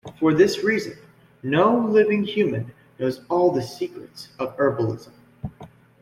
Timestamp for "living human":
1.77-2.71